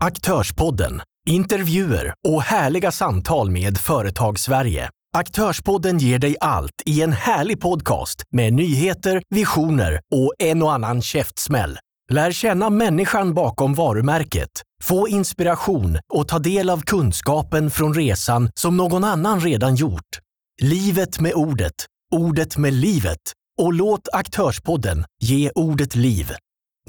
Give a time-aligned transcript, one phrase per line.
[0.00, 4.90] Aktörspodden, intervjuer och härliga samtal med Företagssverige.
[5.16, 11.02] Aktörspodden ger dig allt i en härlig podcast med nyheter, visioner och en och annan
[11.02, 11.78] käftsmäll.
[12.12, 14.50] Lär känna människan bakom varumärket,
[14.82, 20.18] få inspiration och ta del av kunskapen från resan som någon annan redan gjort.
[20.62, 23.20] Livet med ordet, ordet med livet
[23.60, 26.32] och låt Aktörspodden ge ordet liv.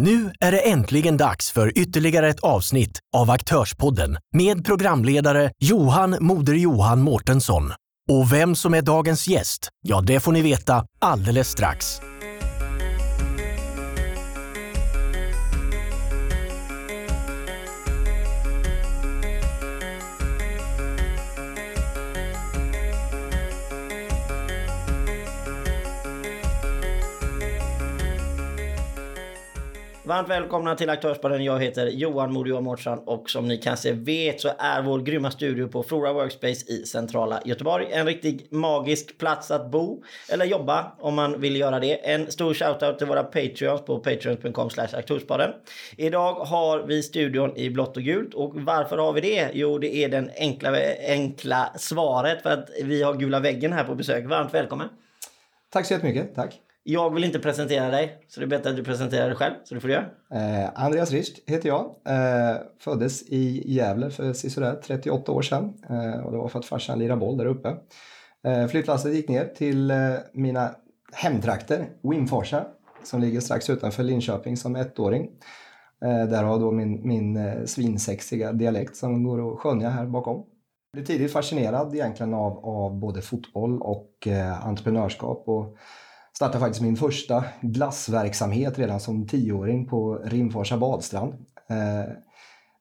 [0.02, 6.53] Nu är det äntligen dags för ytterligare ett avsnitt av Aktörspodden med programledare Johan Moder
[6.53, 7.72] Johan Mårtensson.
[8.09, 12.02] Och vem som är dagens gäst, ja det får ni veta alldeles strax.
[30.09, 31.44] Varmt välkomna till Aktörsbaden.
[31.44, 35.67] Jag heter Johan Modio Mårtsson och som ni kanske vet så är vår grymma studio
[35.67, 41.16] på Flora Workspace i centrala Göteborg en riktig magisk plats att bo eller jobba om
[41.16, 42.09] man vill göra det.
[42.09, 45.52] En stor shoutout till våra Patreons på patreon.com aktörsbaden.
[45.98, 49.50] Idag har vi studion i blått och gult och varför har vi det?
[49.53, 50.70] Jo, det är den enkla,
[51.08, 54.26] enkla svaret för att vi har gula väggen här på besök.
[54.26, 54.89] Varmt välkommen!
[55.70, 56.69] Tack så jättemycket, tack!
[56.83, 59.53] Jag vill inte presentera dig, så det är bättre att du presenterar dig själv.
[59.63, 60.05] Så det får du göra.
[60.33, 61.86] Eh, Andreas Richt heter jag.
[62.05, 65.73] Eh, föddes i Gävle för sisådär 38 år sedan.
[65.89, 67.75] Eh, och det var för att farsan lirade boll där uppe.
[68.47, 69.97] Eh, flyttlasset gick ner till eh,
[70.33, 70.75] mina
[71.13, 72.66] hemtrakter, Wimforsa,
[73.03, 75.30] som ligger strax utanför Linköping som ettåring.
[76.05, 80.36] Eh, där har då min, min eh, svinsexiga dialekt som går att skönja här bakom.
[80.36, 85.43] Jag blev tidigt fascinerad egentligen av, av både fotboll och eh, entreprenörskap.
[85.47, 85.77] Och
[86.40, 91.34] startade faktiskt min första glassverksamhet redan som tioåring på Rimforsa badstrand.
[91.70, 92.04] Eh,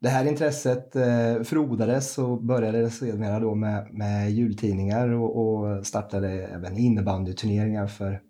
[0.01, 6.29] det här intresset eh, frodades och började sedermera då med, med jultidningar och, och startade
[6.29, 8.20] även innebandyturneringar för,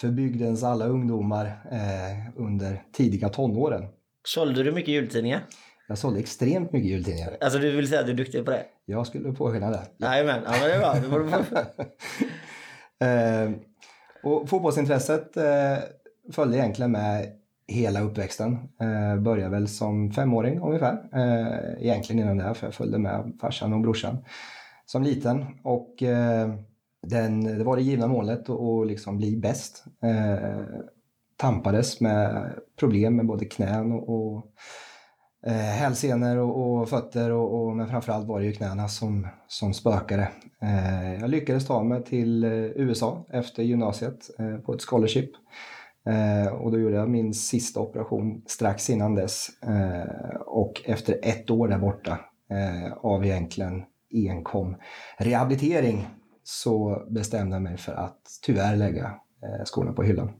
[0.00, 3.84] för bygdens alla ungdomar eh, under tidiga tonåren.
[4.24, 5.40] Sålde du mycket jultidningar?
[5.88, 7.36] Jag sålde extremt mycket jultidningar.
[7.40, 8.64] Alltså du vill säga att du är duktig på det?
[8.86, 9.82] Jag skulle påskina det.
[9.98, 11.44] Jajamän, ja, men det är bra.
[14.22, 15.78] och fotbollsintresset eh,
[16.32, 17.26] följde egentligen med
[17.66, 18.58] hela uppväxten.
[18.80, 21.08] Eh, började väl som femåring ungefär.
[21.12, 24.18] Eh, egentligen innan det, för jag följde med farsan och brorsan
[24.86, 25.46] som liten.
[25.62, 26.54] Och eh,
[27.06, 29.84] den, det var det givna målet att liksom bli bäst.
[30.02, 30.60] Eh,
[31.36, 34.46] tampades med problem med både knän och, och
[35.46, 39.74] eh, hälsenor och, och fötter och, och, men framförallt var det ju knäna som, som
[39.74, 40.28] spökade.
[40.62, 45.30] Eh, jag lyckades ta mig till eh, USA efter gymnasiet eh, på ett scholarship.
[46.06, 49.48] Eh, och då gjorde jag min sista operation strax innan dess.
[49.62, 52.18] Eh, och efter ett år där borta
[52.50, 54.76] eh, av egentligen enkom
[55.18, 56.06] rehabilitering
[56.44, 59.04] så bestämde jag mig för att tyvärr lägga
[59.42, 60.30] eh, skorna på hyllan.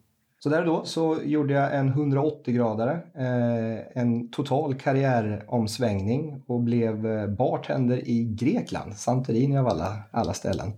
[0.40, 7.06] Så där och då så gjorde jag en 180-gradare, eh, en total karriäromsvängning och blev
[7.06, 10.68] eh, bartender i Grekland, Santorini av alla, alla ställen.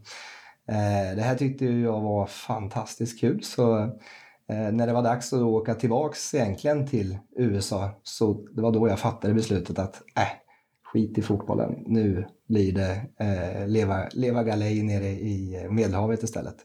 [0.68, 3.78] Eh, det här tyckte jag var fantastiskt kul så
[4.48, 8.88] eh, när det var dags att åka tillbaks egentligen till USA så det var då
[8.88, 10.28] jag fattade beslutet att äh,
[10.92, 16.56] skit i fotbollen, nu blir det eh, leva, leva galej nere i Medelhavet istället.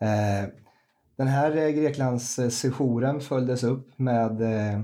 [0.00, 0.48] Eh,
[1.20, 4.74] den här eh, Greklands sessionen följdes upp med eh,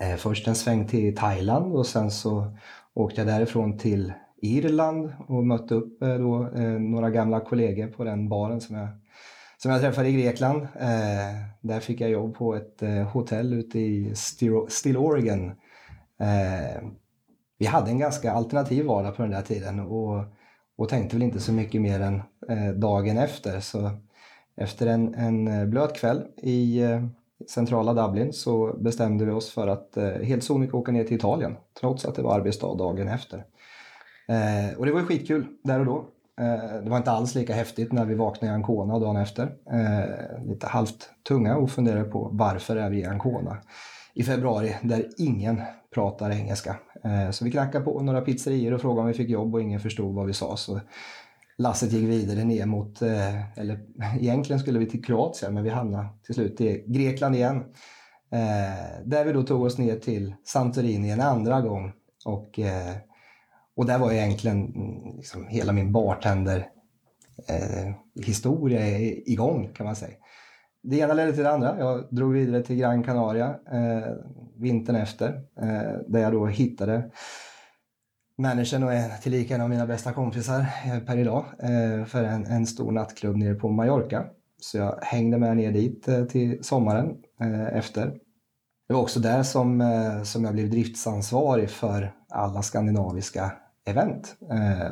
[0.00, 2.56] eh, först en sväng till Thailand och sen så
[2.94, 4.12] åkte jag därifrån till
[4.42, 8.88] Irland och mötte upp eh, då, eh, några gamla kollegor på den baren som jag,
[9.56, 10.62] som jag träffade i Grekland.
[10.62, 14.14] Eh, där fick jag jobb på ett eh, hotell ute i
[14.68, 15.52] Still Oregon.
[17.58, 20.24] vi hade en ganska alternativ vardag på den där tiden och,
[20.78, 22.22] och tänkte väl inte så mycket mer än
[22.80, 23.60] dagen efter.
[23.60, 23.90] Så
[24.56, 27.06] efter en, en eh, blöt kväll i eh,
[27.48, 31.56] centrala Dublin så bestämde vi oss för att eh, helt sonika åka ner till Italien
[31.80, 33.44] trots att det var arbetsdag dagen efter.
[34.28, 36.04] Eh, och det var ju skitkul där och då.
[36.40, 39.52] Eh, det var inte alls lika häftigt när vi vaknade i Ancona dagen efter.
[39.72, 43.56] Eh, lite halvt tunga och funderade på varför är vi i Ancona
[44.14, 45.62] i februari där ingen
[45.94, 46.76] pratar engelska.
[47.04, 49.80] Eh, så vi knackade på några pizzerior och frågade om vi fick jobb och ingen
[49.80, 50.56] förstod vad vi sa.
[50.56, 50.80] Så
[51.58, 53.80] lasset gick vidare ner mot, eh, eller
[54.20, 57.56] egentligen skulle vi till Kroatien men vi hamnade till slut i Grekland igen.
[58.30, 61.92] Eh, där vi då tog oss ner till Santorini en andra gång.
[62.24, 62.96] Och, eh,
[63.76, 66.68] och där var egentligen mm, liksom hela min bartender
[68.24, 70.14] historia igång kan man säga.
[70.82, 71.78] det ena ledde till det andra.
[71.78, 74.12] Jag drog vidare till Gran Canaria eh,
[74.56, 75.28] vintern efter
[75.60, 77.10] eh, där jag då hittade
[78.38, 82.46] managern och en, tillika en av mina bästa kompisar eh, per idag eh, för en,
[82.46, 84.24] en stor nattklubb nere på Mallorca.
[84.60, 87.16] Så jag hängde med ner dit eh, till sommaren
[87.72, 88.06] efter.
[88.88, 89.82] Det var också där som,
[90.24, 93.52] som jag blev driftsansvarig för alla skandinaviska
[93.86, 94.36] event.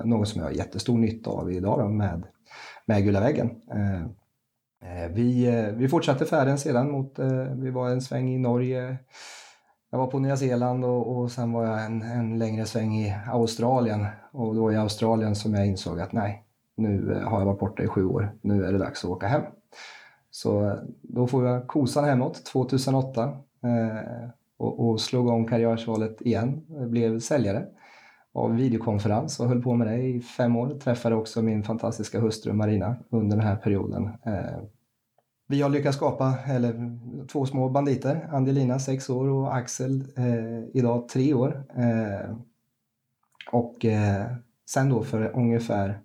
[0.04, 2.22] något som jag har jättestor nytta av idag med,
[2.86, 3.50] med Gula väggen.
[5.10, 7.18] vi, vi fortsatte färden sedan mot,
[7.56, 8.98] vi var en sväng i Norge,
[9.94, 13.14] jag var på Nya Zeeland och, och sen var jag en, en längre sväng i
[13.26, 14.06] Australien.
[14.32, 16.44] Och då i Australien som jag insåg att nej,
[16.76, 18.32] nu eh, har jag varit borta i sju år.
[18.40, 19.42] Nu är det dags att åka hem.
[20.30, 23.22] Så eh, då får jag kosan hemåt 2008
[23.62, 26.66] eh, och, och slog om karriärsvalet igen.
[26.68, 27.66] Jag blev säljare
[28.32, 30.78] av videokonferens och höll på med det i fem år.
[30.78, 34.10] Träffade också min fantastiska hustru Marina under den här perioden.
[34.26, 34.58] Eh,
[35.46, 38.28] vi har lyckats skapa eller, två små banditer.
[38.32, 41.64] Angelina 6 år och Axel eh, idag 3 år.
[41.76, 42.36] Eh,
[43.52, 44.26] och eh,
[44.68, 46.00] sen då för ungefär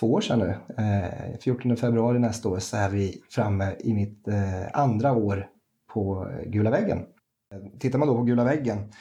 [0.00, 4.28] två år sedan nu, eh, 14 februari nästa år, så är vi framme i mitt
[4.28, 5.48] eh, andra år
[5.92, 6.98] på Gula väggen.
[7.52, 8.92] Eh, tittar man då på Gula väggen,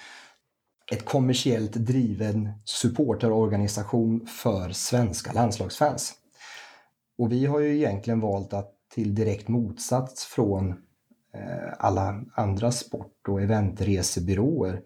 [0.91, 6.13] ett kommersiellt driven supporterorganisation för svenska landslagsfans.
[7.17, 10.69] Och vi har ju egentligen valt att till direkt motsats från
[11.33, 14.81] eh, alla andra sport och eventresebyråer.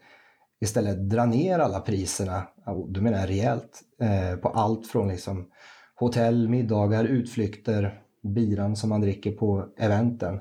[0.61, 2.47] Istället dra ner alla priserna,
[2.87, 5.47] då menar jag rejält, eh, på allt från liksom
[5.95, 10.39] hotell, middagar, utflykter, biran som man dricker på eventen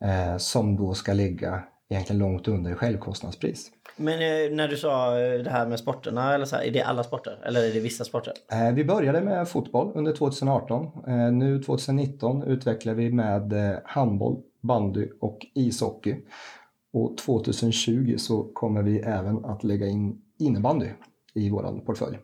[0.00, 3.70] eh, som då ska ligga egentligen långt under självkostnadspris.
[3.96, 6.82] Men eh, när du sa eh, det här med sporterna, eller så här, är det
[6.82, 8.32] alla sporter eller är det vissa sporter?
[8.52, 10.90] Eh, vi började med fotboll under 2018.
[11.38, 16.16] Nu 2019 utvecklar vi med handboll, bandy och ishockey.
[16.92, 20.86] Och 2020 så kommer vi även att lägga in innebandy
[21.34, 22.18] i vår portfölj.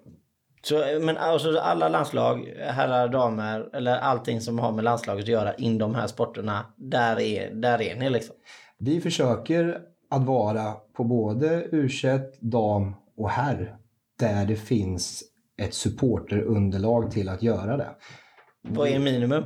[0.62, 5.54] Så, men alltså alla landslag, herrar, damer eller allting som har med landslaget att göra
[5.54, 8.36] in de här sporterna, där är, där är ni liksom?
[8.78, 9.80] Vi försöker
[10.10, 11.88] att vara på både u
[12.40, 13.76] dam och herr
[14.18, 15.22] där det finns
[15.56, 17.88] ett supporterunderlag till att göra det.
[18.62, 19.44] Vad är minimum?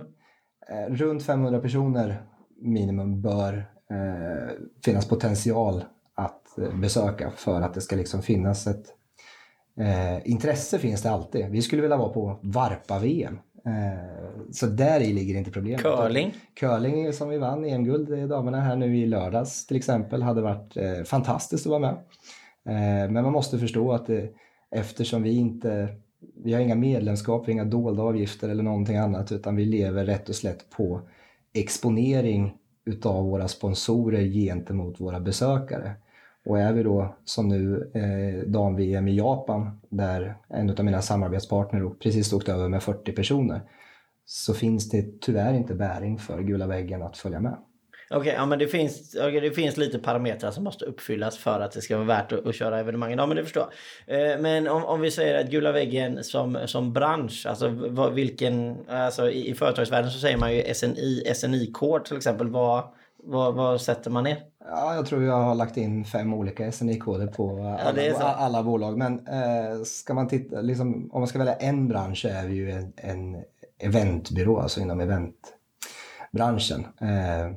[0.69, 2.23] Eh, runt 500 personer
[2.61, 3.55] minimum bör
[3.91, 4.55] eh,
[4.85, 5.85] finnas potential
[6.15, 8.87] att eh, besöka för att det ska liksom finnas ett
[9.79, 11.51] eh, intresse finns det alltid.
[11.51, 13.39] Vi skulle vilja vara på Varpa-VM.
[13.69, 15.83] Eh, så där i ligger inte problemet.
[15.83, 16.35] Curling?
[16.55, 21.05] Curling som vi vann EM-guld, damerna här nu i lördags till exempel, hade varit eh,
[21.05, 21.95] fantastiskt att vara med.
[22.69, 24.29] Eh, men man måste förstå att det,
[24.71, 25.89] eftersom vi inte
[26.45, 30.35] vi har inga medlemskap, inga dolda avgifter eller någonting annat utan vi lever rätt och
[30.35, 31.01] slätt på
[31.55, 32.55] exponering
[32.85, 35.93] utav våra sponsorer gentemot våra besökare.
[36.49, 41.91] Och är vi då som nu eh, dam-VM i Japan där en av mina samarbetspartner
[41.91, 43.61] precis åkte över med 40 personer
[44.25, 47.57] så finns det tyvärr inte bäring för gula väggen att följa med.
[48.11, 51.61] Okej, okay, ja, men det finns, okay, det finns lite parametrar som måste uppfyllas för
[51.61, 53.19] att det ska vara värt att, att köra evenemangen.
[53.19, 53.67] Ja, men det förstår
[54.07, 54.33] jag.
[54.33, 58.77] Eh, men om, om vi säger att Gula väggen som, som bransch, alltså vad, vilken,
[58.89, 62.49] alltså i, i företagsvärlden så säger man ju SNI, SNI-kod till exempel.
[62.49, 62.85] Vad,
[63.23, 64.45] vad, vad sätter man ner?
[64.65, 68.99] Ja, jag tror jag har lagt in fem olika SNI-koder på alla, ja, alla, bolag.
[68.99, 72.55] Men eh, ska man titta, liksom, om man ska välja en bransch så är vi
[72.55, 73.45] ju en, en
[73.79, 76.87] eventbyrå, alltså inom eventbranschen.
[77.01, 77.55] Eh,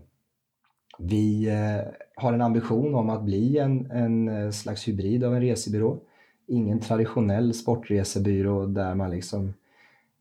[0.99, 5.41] vi eh, har en ambition om att bli en, en eh, slags hybrid av en
[5.41, 5.99] resebyrå.
[6.47, 9.53] Ingen traditionell sportresebyrå där man liksom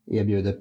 [0.07, 0.55] erbjuder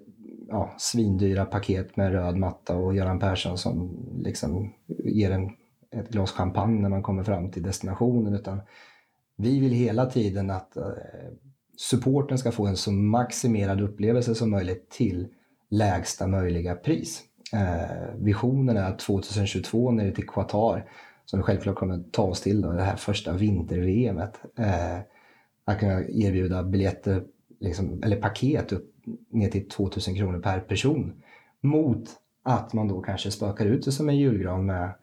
[0.50, 3.90] ja, svindyra paket med röd matta och Göran Persson som
[4.24, 5.50] liksom ger en,
[5.90, 8.34] ett glas champagne när man kommer fram till destinationen.
[8.34, 8.60] Utan
[9.36, 10.84] vi vill hela tiden att eh,
[11.76, 15.28] supporten ska få en så maximerad upplevelse som möjligt till
[15.70, 17.22] lägsta möjliga pris.
[17.52, 20.90] Eh, visionen är att 2022 nere till Qatar,
[21.24, 24.98] som vi självklart kommer ta oss till, då, det här första vinter-VMet, eh,
[25.64, 27.24] att kunna erbjuda biljetter,
[27.60, 28.92] liksom, eller paket upp
[29.30, 31.22] ner till 2000 kronor per person.
[31.60, 32.08] Mot
[32.42, 34.94] att man då kanske spökar ut det som en julgran med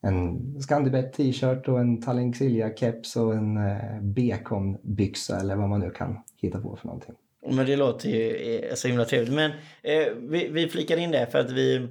[0.00, 2.34] en Scandibet t-shirt och en Tallinn
[2.76, 7.14] keps och en eh, bekonbyxa eller vad man nu kan hitta på för någonting.
[7.50, 9.34] Men det låter ju eh, så himla trevligt.
[9.34, 9.50] Men
[9.82, 11.88] eh, vi, vi flikar in det för att vi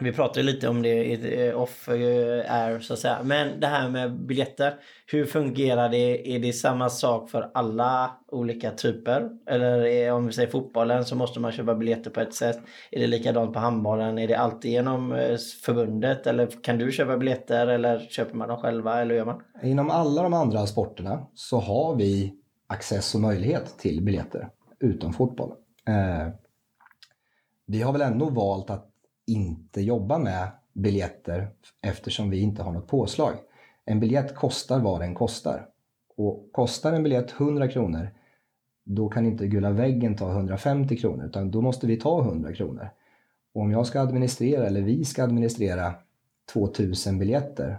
[0.00, 3.18] vi pratade lite om det off eh, air så att säga.
[3.24, 4.74] Men det här med biljetter.
[5.06, 6.34] Hur fungerar det?
[6.34, 9.30] Är det samma sak för alla olika typer?
[9.46, 12.58] Eller är, om vi säger fotbollen så måste man köpa biljetter på ett sätt.
[12.90, 14.18] Är det likadant på handbollen?
[14.18, 16.26] Är det alltid genom eh, förbundet?
[16.26, 17.66] Eller kan du köpa biljetter?
[17.66, 19.00] Eller köper man dem själva?
[19.00, 19.42] Eller gör man?
[19.62, 22.34] Inom alla de andra sporterna så har vi
[22.66, 24.48] access och möjlighet till biljetter.
[24.80, 25.56] Utom fotbollen.
[25.88, 26.32] Eh,
[27.66, 28.91] vi har väl ändå valt att
[29.26, 31.50] inte jobba med biljetter
[31.82, 33.34] eftersom vi inte har något påslag.
[33.84, 35.68] En biljett kostar vad den kostar.
[36.16, 38.08] Och kostar en biljett 100 kronor,
[38.84, 42.88] då kan inte Gula väggen ta 150 kronor, utan då måste vi ta 100 kronor.
[43.54, 45.94] Och om jag ska administrera, eller vi ska administrera
[46.52, 47.78] 2000 biljetter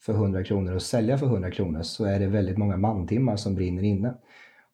[0.00, 3.54] för 100 kronor och sälja för 100 kronor så är det väldigt många mantimmar som
[3.54, 4.14] brinner inne.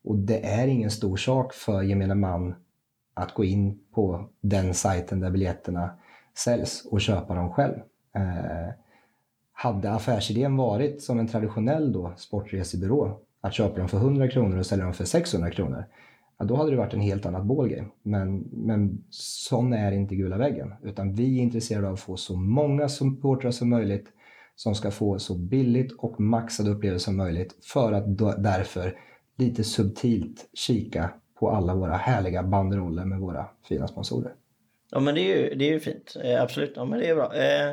[0.05, 2.55] Och det är ingen stor sak för gemene man
[3.15, 5.91] att gå in på den sajten där biljetterna
[6.39, 7.75] säljs och köpa dem själv.
[8.15, 8.73] Eh,
[9.53, 14.67] hade affärsidén varit som en traditionell då, sportresebyrå, att köpa dem för 100 kronor och
[14.67, 15.85] sälja dem för 600 kronor,
[16.39, 17.89] ja, då hade det varit en helt annat ballgame.
[18.03, 22.37] Men, men sån är inte Gula väggen, utan vi är intresserade av att få så
[22.37, 24.07] många supportrar som möjligt
[24.57, 28.99] som ska få så billigt och maxad upplevelse som möjligt för att då, därför
[29.37, 34.33] lite subtilt kika på alla våra härliga banderoller med våra fina sponsorer.
[34.91, 36.17] Ja men det är ju, det är ju fint.
[36.25, 36.73] Eh, absolut.
[36.77, 37.35] Ja men det är bra.
[37.35, 37.71] Eh,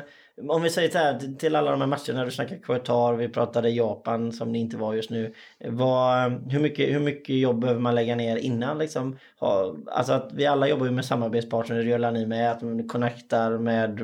[0.48, 2.24] om vi säger så här till alla de här matcherna.
[2.24, 5.34] Du snackar Qatar, vi pratade Japan som det inte var just nu.
[5.58, 8.78] Eh, vad, hur, mycket, hur mycket jobb behöver man lägga ner innan?
[8.78, 9.18] Liksom?
[9.40, 12.50] Ha, alltså att vi alla jobbar ju med samarbetspartners, det gör ni med.
[12.50, 14.00] Att man connectar med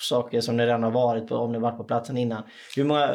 [0.00, 2.42] saker som ni redan har varit på, om ni varit på platsen innan.
[2.76, 3.10] Hur många,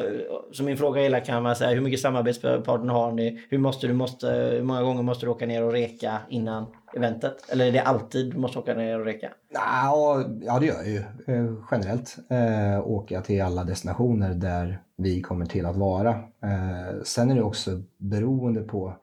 [0.51, 3.45] så min fråga är kan man säga, hur mycket samarbetspartner har ni?
[3.49, 6.65] Hur, måste du måste, hur många gånger måste du åka ner och reka innan?
[6.95, 7.49] Eventet?
[7.51, 9.31] Eller är det alltid du måste åka ner och reka?
[9.53, 10.97] Ja, ja det gör jag ju
[11.35, 12.17] eh, generellt.
[12.29, 12.79] Eh,
[13.13, 16.09] jag till alla destinationer där vi kommer till att vara.
[16.43, 18.95] Eh, sen är det också beroende på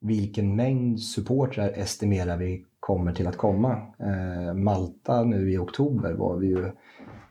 [0.00, 3.72] vilken mängd supportrar estimerar vi kommer till att komma.
[3.98, 6.64] Eh, Malta nu i oktober var vi ju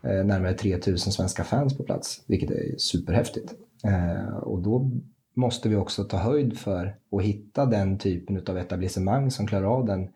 [0.04, 3.54] eh, närmare 3000 svenska fans på plats, vilket är superhäftigt.
[3.84, 4.92] Eh, och då
[5.34, 9.86] måste vi också ta höjd för och hitta den typen av etablissemang som klarar av
[9.86, 10.10] den,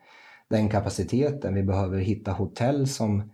[0.48, 1.54] den kapaciteten.
[1.54, 3.30] Vi behöver hitta hotell som,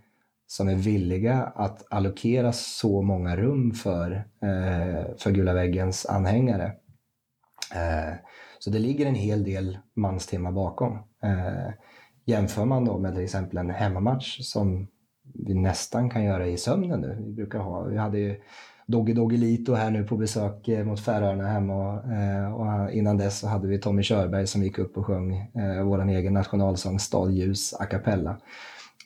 [0.46, 4.12] som är villiga att allokera så många rum för,
[4.42, 6.72] eh, för Gula väggens anhängare.
[7.74, 8.14] Eh,
[8.58, 10.98] så det ligger en hel del manstimmar bakom.
[11.22, 11.72] Eh,
[12.24, 14.88] jämför man då med till exempel en hemmamatch som
[15.34, 17.22] vi nästan kan göra i sömnen nu.
[17.26, 18.40] Vi brukar ha, vi hade ju
[18.92, 23.16] Doggy Doggelito här nu på besök eh, mot Färöarna hemma eh, och, eh, och, innan
[23.16, 26.98] dess så hade vi Tommy Körberg som gick upp och sjöng eh, vår egen nationalsång
[26.98, 28.36] Stad ljus a cappella.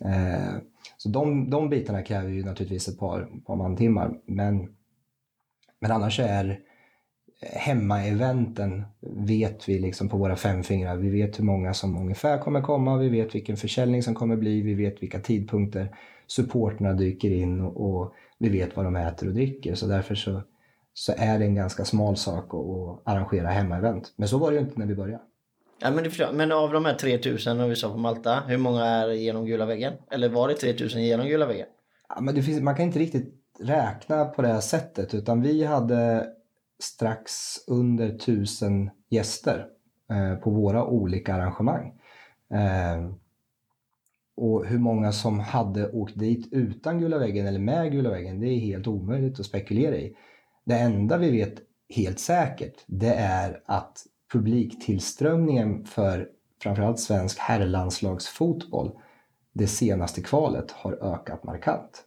[0.05, 0.57] Eh,
[0.97, 4.69] så de, de bitarna kräver ju naturligtvis ett par, par mantimmar men,
[5.81, 6.61] men annars är
[7.41, 10.97] hemmaeventen vet vi liksom på våra fem fingrar.
[10.97, 14.63] Vi vet hur många som ungefär kommer komma, vi vet vilken försäljning som kommer bli,
[14.63, 19.35] vi vet vilka tidpunkter supporterna dyker in och, och vi vet vad de äter och
[19.35, 19.75] dricker.
[19.75, 20.43] Så därför så,
[20.95, 24.13] så är det en ganska smal sak att, att arrangera hemmaevent.
[24.17, 25.23] Men så var det ju inte när vi började.
[25.79, 29.09] Ja, men, det men av de här 3000 vi sa på Malta, hur många är
[29.09, 29.93] genom gula väggen?
[30.11, 31.67] Eller var det 3000 genom gula väggen?
[32.09, 36.27] Ja, men finns, man kan inte riktigt räkna på det här sättet utan vi hade
[36.79, 37.33] strax
[37.67, 39.67] under 1000 gäster
[40.11, 42.01] eh, på våra olika arrangemang.
[42.51, 43.11] Eh,
[44.37, 48.47] och hur många som hade åkt dit utan gula väggen eller med gula väggen, det
[48.47, 50.17] är helt omöjligt att spekulera i.
[50.65, 51.55] Det enda vi vet
[51.95, 53.99] helt säkert, det är att
[54.33, 56.29] publiktillströmningen för
[56.63, 58.91] framförallt svensk herrlandslagsfotboll
[59.53, 62.03] det senaste kvalet har ökat markant.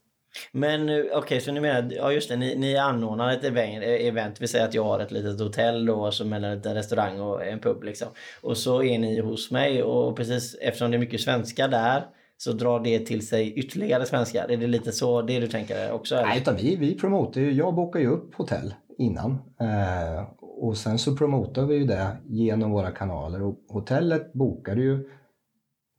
[0.51, 4.07] Men eh, okej, okay, så ni menar, ja just det, ni, ni anordnar ett eh,
[4.07, 7.45] event, vi säger att jag har ett litet hotell då som eller en restaurang och
[7.45, 8.07] en pub liksom.
[8.41, 12.05] Och så är ni hos mig och precis eftersom det är mycket svenskar där
[12.41, 14.51] så drar det till sig ytterligare svenskar.
[14.51, 16.15] Är det lite så det du tänker också?
[16.15, 16.27] Eller?
[16.27, 19.31] Nej, utan vi, vi promotar ju, jag bokar ju upp hotell innan.
[19.59, 23.41] Eh, och sen så promotar vi ju det genom våra kanaler.
[23.41, 25.09] Och hotellet bokar du ju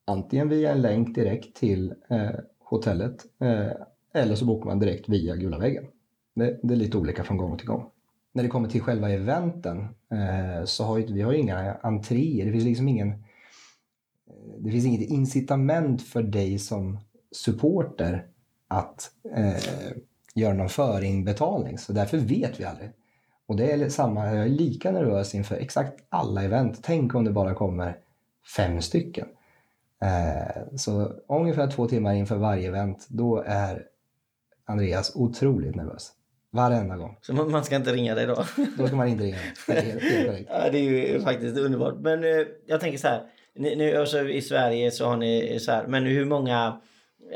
[0.06, 2.30] antingen via en länk direkt till eh,
[2.64, 3.72] hotellet eh,
[4.14, 5.84] eller så bokar man direkt via Gula väggen.
[6.34, 7.86] Det, det, är lite olika från gång till gång.
[8.32, 9.78] När det kommer till själva eventen
[10.10, 12.46] eh, så har vi har ju inga entréer.
[12.46, 13.24] Det finns liksom ingen
[14.64, 16.98] det finns inget incitament för dig som
[17.32, 18.26] supporter
[18.68, 19.92] att eh,
[20.34, 21.78] göra någon förinbetalning.
[21.78, 22.90] Så därför vet vi aldrig.
[23.46, 26.80] Och det är samma, jag är lika nervös inför exakt alla event.
[26.82, 27.96] Tänk om det bara kommer
[28.56, 29.26] fem stycken.
[30.02, 33.86] Eh, så ungefär två timmar inför varje event, då är
[34.64, 36.12] Andreas otroligt nervös.
[36.52, 37.18] Varenda gång.
[37.20, 38.44] Så man ska inte ringa dig då?
[38.78, 39.36] Då ska man inte ringa.
[39.66, 41.94] Det är helt, helt ja, det är ju faktiskt underbart.
[42.00, 43.26] Men eh, jag tänker så här.
[43.54, 45.86] Nu, alltså, I Sverige så har ni så här.
[45.86, 46.80] Men hur många...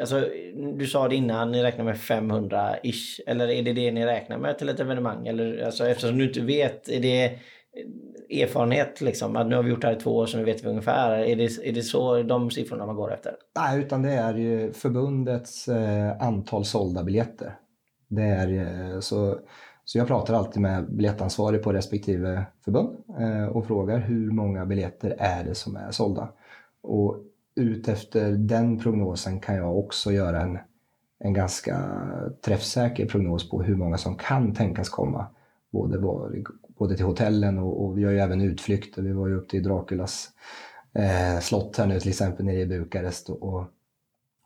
[0.00, 0.28] Alltså,
[0.76, 3.20] du sa det innan, ni räknar med 500-ish.
[3.26, 5.26] Eller är det det ni räknar med till ett evenemang?
[5.26, 7.38] Eller, alltså, eftersom du inte vet, är det
[8.42, 9.36] erfarenhet liksom?
[9.36, 11.18] Att nu har vi gjort det här i två år så nu vet vi ungefär.
[11.18, 13.34] Är det, är det så de siffrorna man går efter?
[13.56, 17.56] Nej, utan det är ju förbundets eh, antal sålda biljetter.
[18.08, 19.38] Det är, eh, så,
[19.84, 25.16] så jag pratar alltid med biljettansvarig på respektive förbund eh, och frågar hur många biljetter
[25.18, 26.28] är det som är sålda.
[26.82, 27.16] Och
[27.56, 30.58] utefter den prognosen kan jag också göra en,
[31.18, 32.00] en ganska
[32.44, 35.26] träffsäker prognos på hur många som kan tänkas komma.
[35.70, 35.98] Både,
[36.78, 39.02] både till hotellen och, och vi har ju även utflykter.
[39.02, 40.28] Vi var ju upp till Draculas
[40.94, 43.54] eh, slott här nu till exempel nere i Bukarest och,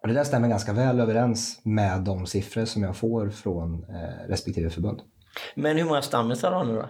[0.02, 4.28] och det där stämmer ganska väl överens med de siffror som jag får från eh,
[4.28, 5.02] respektive förbund.
[5.54, 6.78] Men hur många stammisar har ni då?
[6.78, 6.88] Jag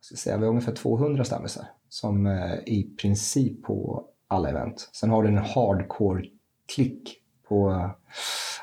[0.00, 4.90] ska säga, vi har ungefär 200 stammisar som eh, i princip på alla event.
[4.92, 7.16] Sen har du en hardcore-klick
[7.48, 7.90] på eh,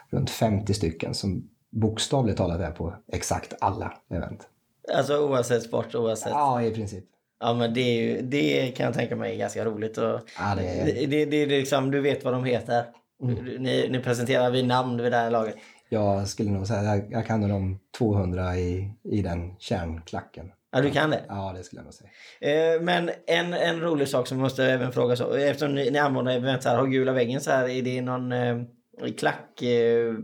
[0.10, 4.48] runt 50 stycken som bokstavligt talat är på exakt alla event.
[4.96, 6.32] Alltså oavsett sport, oavsett?
[6.32, 7.06] Ja, i princip.
[7.40, 9.98] Ja men det, ju, det kan jag tänka mig är ganska roligt.
[9.98, 10.86] Och ja, det, är...
[10.86, 12.86] det, det, det, liksom, du vet vad de heter.
[13.22, 13.36] Mm.
[13.44, 15.56] Ni, ni presenterar vid namn vid det här laget.
[15.96, 20.52] Jag skulle nog säga jag kan nog de 200 i, i den kärnklacken.
[20.72, 21.22] Ja, du kan det?
[21.28, 22.10] Ja, det skulle jag nog säga.
[22.76, 26.38] Eh, men en, en rolig sak som måste även fråga så, eftersom ni, ni använder
[26.38, 28.62] event så här, har gula väggen så här, är det någon eh,
[29.18, 30.16] klack eh,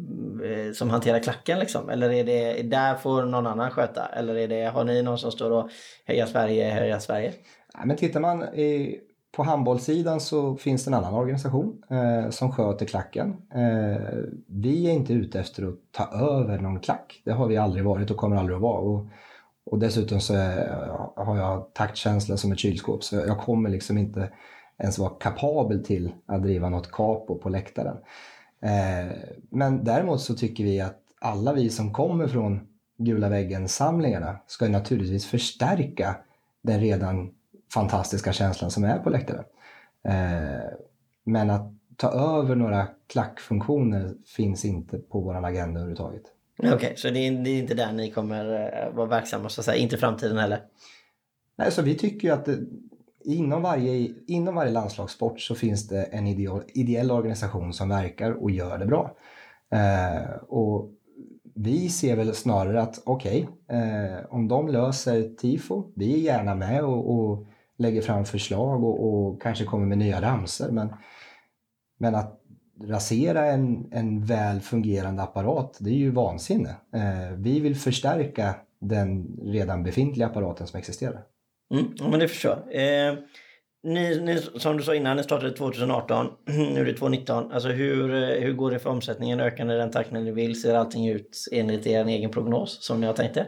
[0.43, 1.89] eh, som hanterar klacken liksom?
[1.89, 4.05] Eller är det där får någon annan sköta?
[4.05, 5.69] Eller är det, har ni någon som står och
[6.05, 7.33] hejar Sverige, hejar Sverige?
[7.73, 8.99] Ja, men tittar man i,
[9.31, 13.35] på handbollssidan så finns det en annan organisation eh, som sköter klacken.
[13.53, 14.01] Eh,
[14.47, 17.21] vi är inte ute efter att ta över någon klack.
[17.25, 18.79] Det har vi aldrig varit och kommer aldrig att vara.
[18.79, 19.07] Och,
[19.65, 20.67] och dessutom så är,
[21.15, 24.29] har jag taktkänsla som ett kylskåp så jag kommer liksom inte
[24.77, 27.97] ens vara kapabel till att driva något capo på läktaren.
[28.61, 29.11] Eh,
[29.50, 35.25] men däremot så tycker vi att alla vi som kommer från Gula väggen-samlingarna ska naturligtvis
[35.25, 36.15] förstärka
[36.61, 37.31] den redan
[37.73, 39.43] fantastiska känslan som är på läktaren.
[40.07, 40.69] Eh,
[41.23, 46.24] men att ta över några klackfunktioner finns inte på vår agenda överhuvudtaget.
[46.57, 49.61] Okej, okay, så det är, det är, inte där ni kommer eh, vara verksamma så
[49.61, 50.61] att säga, inte framtiden heller?
[51.55, 52.59] Nej, så vi tycker ju att det,
[53.24, 58.51] inom, varje, inom varje landslagssport så finns det en ideal, ideell organisation som verkar och
[58.51, 59.15] gör det bra.
[59.72, 60.91] Eh, och
[61.53, 66.55] vi ser väl snarare att okej, okay, eh, om de löser tifo, vi är gärna
[66.55, 67.46] med och, och
[67.81, 70.72] lägger fram förslag och, och, kanske kommer med nya ramser.
[70.72, 70.94] Men,
[72.00, 72.41] men att
[72.83, 76.70] rasera en, en väl fungerande apparat, det är ju vansinne.
[76.70, 81.24] Eh, vi vill förstärka den redan befintliga apparaten som existerar.
[81.74, 83.07] Mm, men det förstår jag.
[83.09, 83.15] Eh,
[83.83, 86.27] ni, ni, som du sa innan, ni startade 2018.
[86.46, 87.51] nu är det 2019.
[87.51, 89.39] Alltså hur, eh, hur går det för omsättningen?
[89.39, 90.61] Ökar ni den takten ni vill?
[90.61, 93.48] Ser allting ut enligt er egen prognos som ni har tänkt er?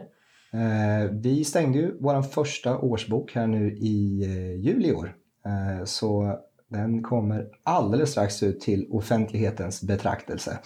[0.54, 5.16] Eh, vi stängde ju vår första årsbok här nu i eh, juli i år.
[5.46, 6.38] Eh, så
[6.68, 10.58] den kommer alldeles strax ut till offentlighetens betraktelse.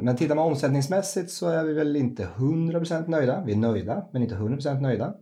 [0.00, 3.42] Men tittar man omsättningsmässigt så är vi väl inte 100% nöjda.
[3.46, 5.14] Vi är nöjda, men inte 100% nöjda.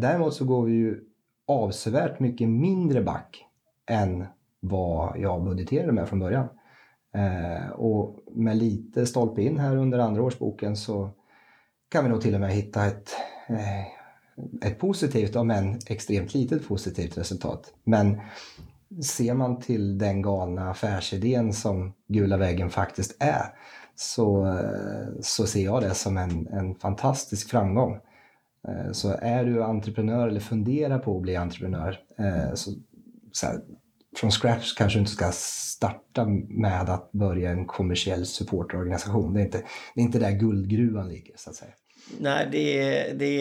[0.00, 1.00] Däremot så går vi ju
[1.46, 3.44] avsevärt mycket mindre back
[3.90, 4.26] än
[4.60, 6.48] vad jag budgeterade med från början.
[7.74, 11.10] Och med lite stolpe in här under andra årsboken så
[11.94, 13.10] kan vi nog till och med hitta ett,
[13.48, 17.72] eh, ett positivt, om än extremt litet positivt resultat.
[17.84, 18.20] Men
[19.02, 23.44] ser man till den galna affärsidén som Gula väggen faktiskt är
[23.96, 27.98] så, eh, så ser jag det som en, en fantastisk framgång.
[28.68, 32.00] Eh, så är du entreprenör eller funderar på att bli entreprenör
[32.54, 32.70] så,
[33.32, 33.60] så här,
[34.16, 39.34] från scratch kanske du inte ska starta med att börja en kommersiell supportorganisation.
[39.34, 39.62] Det är inte,
[39.94, 41.72] det är inte där guldgruvan ligger så att säga.
[42.20, 43.34] Nej, det är, det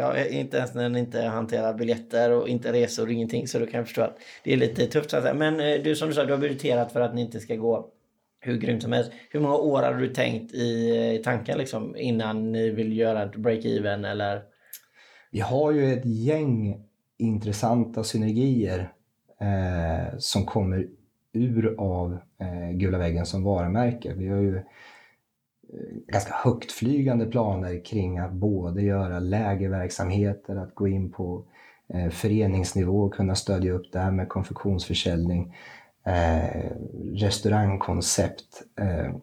[0.00, 3.66] ja, inte ens när den inte hanterar biljetter och inte resor och ingenting så du
[3.66, 5.10] kan förstå att det är lite tufft.
[5.10, 5.34] Så att säga.
[5.34, 7.88] Men eh, du som du sa, du har budgeterat för att ni inte ska gå
[8.40, 9.12] hur grymt som helst.
[9.30, 13.22] Hur många år har du tänkt i, eh, i tanken liksom, innan ni vill göra
[13.22, 14.42] ett break-even eller?
[15.30, 16.84] Vi har ju ett gäng
[17.18, 18.92] intressanta synergier
[19.40, 20.88] eh, som kommer
[21.32, 24.12] ur av eh, Gula väggen som varumärke.
[24.16, 24.62] Vi har ju
[25.72, 31.44] Eh, ganska högtflygande planer kring att både göra lägerverksamheter, att gå in på
[31.88, 35.56] eh, föreningsnivå, kunna stödja upp där med konfektionsförsäljning,
[36.06, 36.70] eh,
[37.14, 38.62] restaurangkoncept.
[38.80, 39.14] Eh,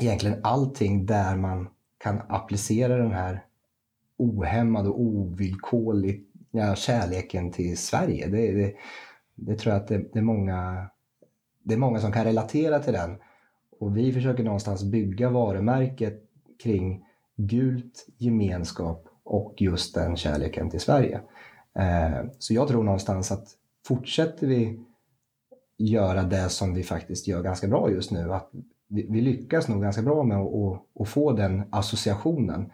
[0.00, 3.44] egentligen allting där man kan applicera den här
[4.16, 8.26] ohämmade och ovillkorliga kärleken till Sverige.
[8.26, 8.74] Det, det,
[9.34, 10.90] det tror jag att det, det, är många,
[11.62, 13.18] det är många som kan relatera till den.
[13.78, 16.22] Och vi försöker någonstans bygga varumärket
[16.62, 17.04] kring
[17.36, 21.20] gult, gemenskap och just den kärleken till Sverige.
[21.78, 23.48] Eh, så jag tror någonstans att
[23.86, 24.80] fortsätter vi
[25.78, 28.50] göra det som vi faktiskt gör ganska bra just nu, att
[28.88, 32.70] vi, lyckas nog ganska bra med att, få den associationen,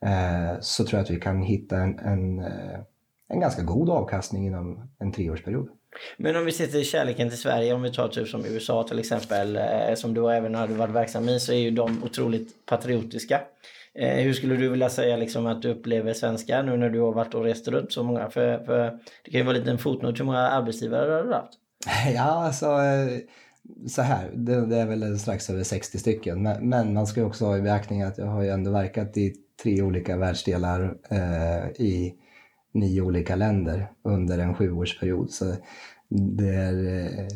[0.00, 2.80] eh, så tror jag att vi kan hitta en, en, eh,
[3.28, 5.68] en ganska god avkastning inom en treårsperiod.
[6.16, 8.98] Men om vi ser till kärleken till Sverige, om vi tar typ som USA till
[8.98, 13.40] exempel, eh, som du även har varit verksam i, så är ju de otroligt patriotiska.
[13.94, 17.12] Eh, hur skulle du vilja säga liksom att du upplever svenskar nu när du har
[17.12, 18.30] varit och rest runt så många?
[18.30, 21.52] För, för det kan ju vara en liten fotnot hur många arbetsgivare har du haft?
[22.14, 23.18] Ja, alltså eh,
[23.88, 26.42] så här, det, det, är väl strax över 60 stycken.
[26.42, 29.16] Men, men, man ska ju också ha i beaktning att jag har ju ändå verkat
[29.16, 32.14] i tre olika världsdelar eh, i
[32.74, 35.30] nio olika länder under en sjuårsperiod.
[35.30, 35.54] Så
[36.08, 37.26] det är, eh,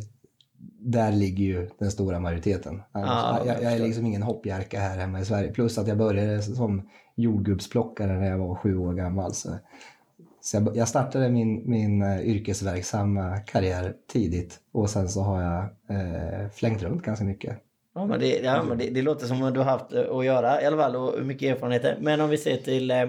[0.80, 2.82] där ligger ju den stora majoriteten.
[2.92, 5.52] Ah, jag, jag, är liksom ingen hoppjerka här hemma i Sverige.
[5.52, 9.34] Plus att jag började som jordgubbsplockare när jag var sju år gammal.
[9.34, 9.48] Så,
[10.40, 15.62] så jag, jag, startade min, min uh, yrkesverksamma karriär tidigt och sen så har jag
[15.62, 17.62] uh, flängt runt ganska mycket.
[17.98, 20.24] Ja, men det, ja, men det, det, låter som att du har haft eh, att
[20.24, 21.98] göra i alla fall och mycket erfarenheter.
[22.00, 23.04] Men om vi ser till eh,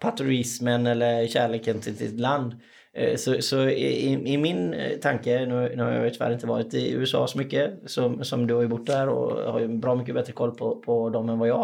[0.00, 2.54] patriotismen eller kärleken till sitt land.
[2.92, 6.74] Eh, så, så i, i, min eh, tanke, nu, nu har jag tyvärr inte varit
[6.74, 9.94] i USA så mycket som, som du har ju bott där och har ju bra
[9.94, 11.58] mycket bättre koll på, på dem än vad jag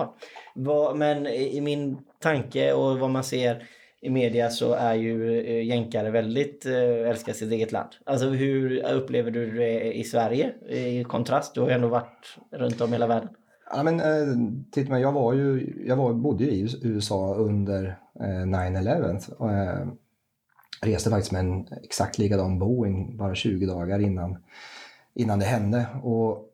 [0.55, 0.95] har.
[0.95, 3.63] Men i min tanke och vad man ser
[4.01, 6.67] i media så är ju eh, jänkare väldigt
[7.07, 7.89] älskar sitt eget land.
[8.07, 11.55] Alltså hur upplever du det i Sverige i kontrast?
[11.55, 13.29] Du har ju ändå varit runt om hela världen.
[13.71, 14.01] Ja, men,
[14.71, 19.97] titta, men jag, var ju, jag var, bodde ju i USA under 9-11
[20.85, 24.37] reste faktiskt med en exakt likadan Boeing bara 20 dagar innan,
[25.15, 25.87] innan det hände.
[26.03, 26.51] Och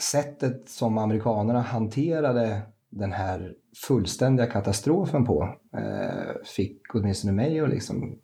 [0.00, 3.54] sättet som amerikanerna hanterade den här
[3.86, 8.18] fullständiga katastrofen på eh, fick åtminstone mig att liksom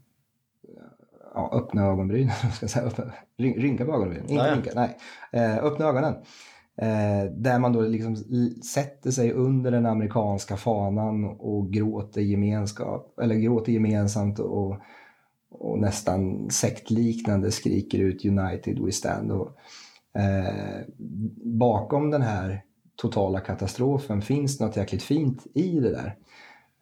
[1.35, 3.05] ja, öppna ögonbrynen, ska säga, öppna,
[3.37, 4.97] rynka på ögonbrynen, inte rynka, nej,
[5.33, 6.15] eh, öppna ögonen.
[6.77, 8.17] Eh, där man då liksom
[8.75, 14.77] sätter sig under den amerikanska fanan och gråter, gemenskap, eller gråter gemensamt och,
[15.51, 19.33] och nästan sektliknande skriker ut United We Stand.
[19.33, 19.57] Och,
[20.21, 20.81] eh,
[21.45, 22.63] bakom den här
[22.97, 26.17] totala katastrofen finns något jäkligt fint i det där.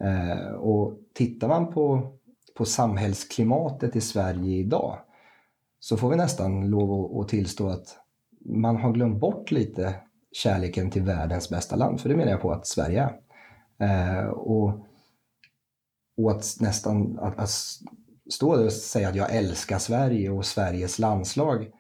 [0.05, 2.13] Eh, och tittar man på,
[2.57, 4.99] på samhällsklimatet i Sverige idag
[5.81, 7.97] så får vi nästan lov att tillstå att
[8.49, 9.95] man har glömt bort lite
[10.33, 13.09] kärleken till världens bästa land, för det menar jag på att Sverige
[13.79, 14.21] är.
[14.21, 14.87] Eh, och,
[16.17, 17.51] och att nästan att, att
[18.31, 21.71] stå och säga att jag älskar Sverige och Sveriges landslag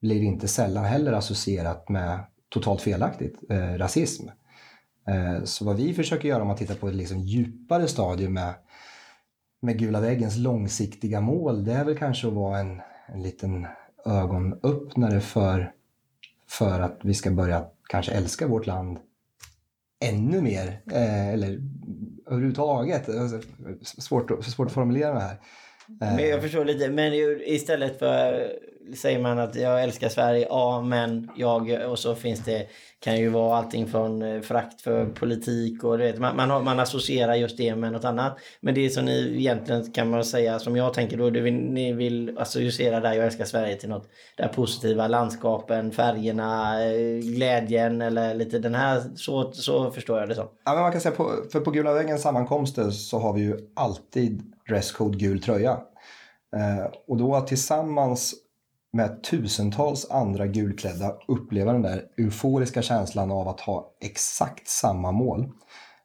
[0.00, 4.28] blir inte sällan heller associerat med totalt felaktigt eh, rasism.
[5.08, 8.54] Eh, så vad vi försöker göra om man tittar på ett liksom djupare stadium med,
[9.62, 13.66] med Gula väggens långsiktiga mål, det är väl kanske att vara en, en liten
[14.04, 15.72] ögonöppnare för
[16.58, 18.98] för att vi ska börja kanske älska vårt land
[20.04, 20.80] ännu mer.
[20.92, 21.58] Eh, eller
[22.26, 23.08] överhuvudtaget.
[23.08, 23.40] Alltså,
[23.82, 25.36] svårt, svårt att formulera det här.
[26.02, 26.16] Eh.
[26.16, 26.88] Men jag förstår lite.
[26.88, 27.12] Men
[27.46, 28.52] istället för
[28.96, 32.66] säger man att jag älskar Sverige, ja men jag och så finns det
[33.02, 37.34] kan ju vara allting från eh, frakt för politik och det, man, man, man associerar
[37.34, 38.38] just det med något annat.
[38.60, 42.38] Men det som ni egentligen kan man säga som jag tänker då, vill, ni vill
[42.38, 48.58] associera där jag älskar Sverige till något det positiva landskapen, färgerna, eh, glädjen eller lite
[48.58, 50.48] den här, så, så förstår jag det som.
[50.64, 53.58] Ja, men man kan säga på, för på Gula väggens sammankomster så har vi ju
[53.74, 55.70] alltid dresscode gul tröja.
[56.56, 58.34] Eh, och då tillsammans
[58.92, 65.52] med tusentals andra gulklädda uppleva den där euforiska känslan av att ha exakt samma mål.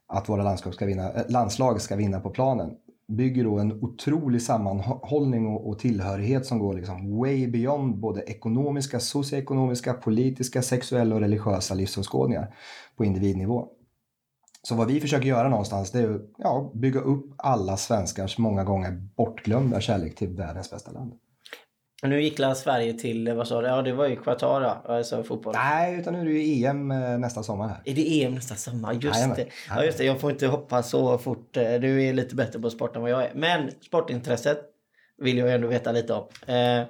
[0.08, 2.72] Att våra landslag ska vinna, eh, landslag ska vinna på planen
[3.08, 9.00] bygger då en otrolig sammanhållning och, och tillhörighet som går liksom way beyond både ekonomiska,
[9.00, 12.56] socioekonomiska, politiska, sexuella och religiösa livsåskådningar
[12.96, 13.68] på individnivå.
[14.64, 18.64] Så vad vi försöker göra någonstans det är att ja, bygga upp alla svenskars många
[18.64, 21.14] gånger bortglömda kärlek till världens bästa land.
[22.04, 23.68] Nu gick Sverige till, vad sa du?
[23.68, 25.54] Ja det var ju Qatar då, alltså fotboll.
[25.54, 27.82] Nej, utan nu är det ju EM eh, nästa sommar här.
[27.86, 28.94] Är det EM nästa sommar?
[28.94, 29.48] Just Nej, det.
[29.70, 31.58] Ja just det, jag får inte hoppa så fort.
[31.58, 33.32] Eh, du är lite bättre på sport än vad jag är.
[33.36, 34.74] Men sportintresset
[35.18, 36.28] Vill jag ändå veta lite om.
[36.46, 36.86] Eh,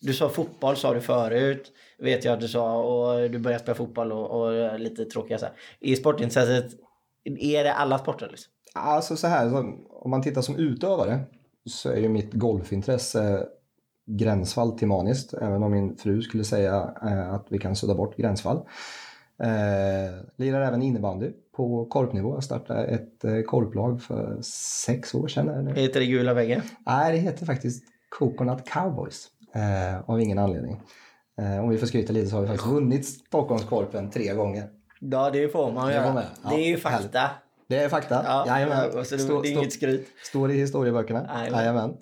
[0.00, 1.72] du sa fotboll sa du förut.
[1.98, 2.78] Vet jag att du sa.
[2.78, 5.54] Och du började spela fotboll och, och lite tråkiga så här.
[5.80, 6.66] I sportintresset,
[7.24, 8.28] är det alla sporter?
[8.30, 8.52] Liksom?
[8.74, 9.56] Alltså så här,
[9.90, 11.20] om man tittar som utövare
[11.70, 13.46] så är ju mitt golfintresse
[14.08, 15.34] gränsfall till maniskt.
[15.34, 18.56] Även om min fru skulle säga eh, att vi kan sudda bort gränsfall.
[19.42, 22.34] Eh, lirar även innebandy på korpnivå.
[22.34, 24.38] Jag startade ett eh, korplag för
[24.86, 25.66] sex år sedan.
[25.76, 26.62] Heter det Gula väggen?
[26.86, 27.84] Nej, det heter faktiskt
[28.18, 29.26] Coconut Cowboys.
[29.54, 30.80] Eh, av ingen anledning.
[31.40, 34.64] Eh, om vi får skryta lite så har vi faktiskt vunnit Stockholmskorpen tre gånger.
[35.00, 36.12] Ja, det får man Det göra.
[36.14, 36.22] man.
[36.44, 37.18] Ja, det är ju fakta.
[37.18, 37.36] härligt.
[37.68, 38.22] Det är fakta.
[38.26, 38.90] Ja, Jajamän.
[38.94, 40.06] ja, så det, Stå- det är inget skryt.
[40.24, 41.30] Står i historieböckerna.
[41.34, 41.58] Jajamän.
[41.60, 41.96] Jajamän.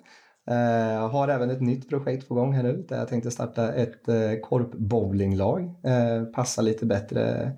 [0.47, 3.73] Eh, jag har även ett nytt projekt på gång här nu där jag tänkte starta
[3.73, 5.63] ett eh, korpbowlinglag.
[5.83, 7.51] Eh, Passa lite bättre,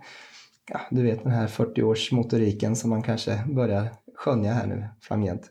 [0.72, 5.50] ja, du vet den här 40-årsmotoriken som man kanske börjar skönja här nu framgent.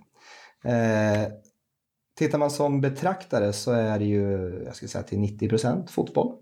[2.18, 6.32] Tittar man som betraktare så är det ju, jag skulle säga till 90% fotboll.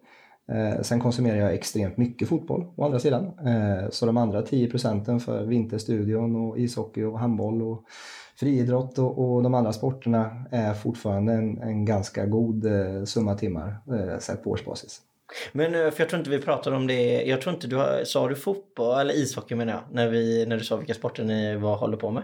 [0.53, 3.25] Eh, sen konsumerar jag extremt mycket fotboll å andra sidan.
[3.25, 7.85] Eh, så de andra 10 procenten för Vinterstudion och ishockey och handboll och
[8.41, 13.77] friidrott och, och de andra sporterna är fortfarande en, en ganska god eh, summa timmar
[13.93, 15.01] eh, sett på årsbasis.
[15.53, 17.23] Men eh, för jag tror inte vi pratade om det.
[17.23, 19.83] Jag tror inte du har, sa du fotboll eller ishockey menar jag.
[19.91, 22.23] När, vi, när du sa vilka sporter ni var, håller på med.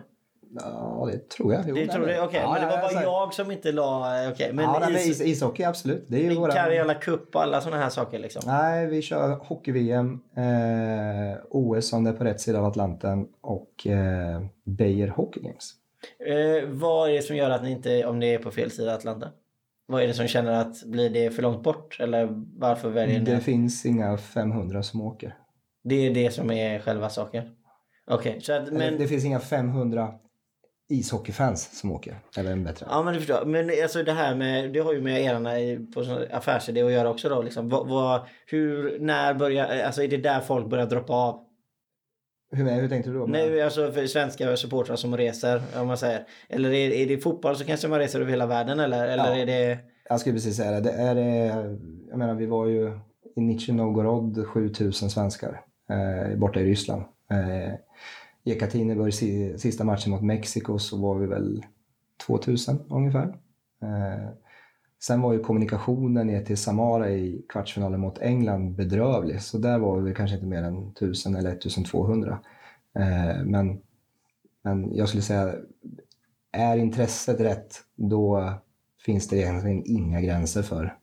[0.60, 1.64] Ja, det tror jag.
[1.68, 2.12] Jo, Det nej, tror du?
[2.12, 2.20] nej.
[2.20, 4.14] Okej, Ja, men det var bara så här- jag som inte la...
[4.32, 6.04] Okej, men ja, nej, is, is, ishockey absolut.
[6.08, 6.52] Det är ju våra...
[6.52, 8.42] Karjala Cup och alla sådana här saker liksom.
[8.46, 13.86] Nej, vi kör hockey-VM, eh, OS om det är på rätt sida av Atlanten och
[13.86, 15.72] eh, Beijer Hockey Games.
[16.26, 18.94] Eh, vad är det som gör att ni inte, om ni är på fel sida
[18.94, 19.28] Atlanten?
[19.86, 22.00] Vad är det som känner att blir det för långt bort?
[22.00, 23.24] Eller varför väljer ni?
[23.24, 25.36] Det finns inga 500 som åker.
[25.84, 27.44] Det är det som är själva saken?
[28.06, 28.98] Okej, så att, Men...
[28.98, 30.14] Det finns inga 500
[30.88, 32.18] ishockeyfans som åker.
[32.36, 32.86] Eller en bättre.
[32.90, 33.44] Ja men du förstår.
[33.44, 37.28] Men alltså det här med, det har ju med på sån affärsidé att göra också
[37.28, 37.42] då.
[37.42, 37.68] Liksom.
[37.68, 41.46] Vad, vad, hur, när börjar, alltså är det där folk börjar droppa av?
[42.52, 43.26] Hur, hur tänkte du då?
[43.26, 46.24] Nej, alltså för svenska supportrar som reser, om man säger.
[46.48, 49.36] Eller är, är det fotboll så kanske man reser över hela världen eller, eller Ja.
[49.36, 49.78] är det...
[50.08, 50.80] Jag skulle precis säga det.
[50.80, 51.16] det är,
[52.10, 52.98] jag menar, vi var ju
[53.36, 55.60] i Nizjnij Novgorod 7000 svenskar
[55.90, 57.02] eh, borta i Ryssland.
[57.30, 57.74] Eh,
[58.44, 61.64] I Ekaterinburg, si, sista matchen mot Mexiko, så var vi väl
[62.26, 63.34] 2000 ungefär.
[63.82, 64.28] Eh,
[65.04, 69.96] sen var ju kommunikationen ner till Samara i kvartsfinalen mot England bedrövlig, så där var
[69.96, 72.38] vi väl kanske inte mer än 1000 eller 1200.
[72.94, 73.80] Eh, men,
[74.62, 75.54] men jag skulle säga,
[76.52, 78.52] är intresset rätt, då
[79.04, 80.96] finns det egentligen inga gränser för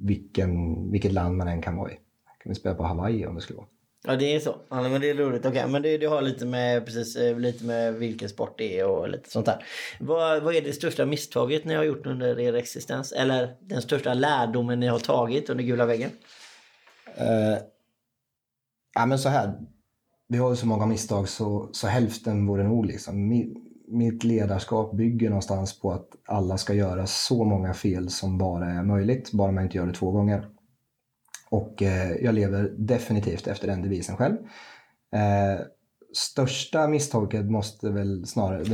[0.00, 1.94] vilken, vilket land man än kan vara i.
[2.42, 3.68] Kan vi spela på Hawaii om det skulle vara.
[4.04, 4.56] Ja det är så.
[4.68, 5.46] Ja, men det är roligt.
[5.46, 8.86] Okej, men det, det har lite med, precis, eh, lite med vilken sport det är
[8.86, 9.64] och lite sånt där.
[10.00, 13.12] Vad, vad är det största misstaget ni har gjort under er existens?
[13.12, 16.10] Eller den största lärdomen ni har tagit under gula väggen?
[17.20, 17.58] Uh,
[18.94, 19.52] ja, men så här.
[20.28, 22.86] Vi har ju så många misstag så, så hälften vore nog.
[22.86, 23.28] Liksom.
[23.28, 23.54] Mi,
[23.88, 28.82] mitt ledarskap bygger någonstans på att alla ska göra så många fel som bara är
[28.82, 30.48] möjligt, bara man inte gör det två gånger.
[31.52, 34.36] Och eh, jag lever definitivt efter den devisen själv.
[35.12, 35.60] Eh,
[36.14, 38.64] största misstaget måste väl snarare,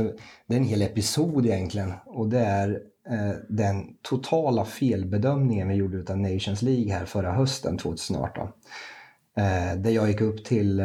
[0.47, 5.97] det, är en hel episod egentligen och det är eh, den totala felbedömningen vi gjorde
[5.97, 8.49] utav Nations League här förra hösten 2018.
[9.77, 10.81] Där jag gick upp till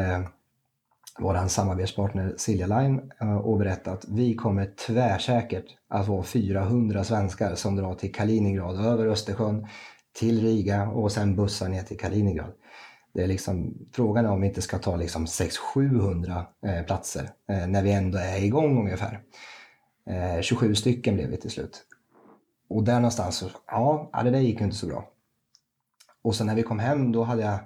[1.18, 7.76] vår samarbetspartner Silja Line och berättade att vi kommer tvärsäkert att vara 400 svenskar som
[7.76, 9.66] drar till Kaliningrad över Östersjön
[10.14, 12.52] till Riga och sen bussar ner till Kaliningrad.
[13.14, 17.66] Det är liksom, frågan är om vi inte ska ta liksom 600-700 eh, platser eh,
[17.66, 19.20] när vi ändå är igång ungefär.
[20.10, 21.82] Eh, 27 stycken blev vi till slut.
[22.68, 25.10] Och där någonstans, så, ja, det där gick ju inte så bra.
[26.22, 27.58] Och sen när vi kom hem då hade jag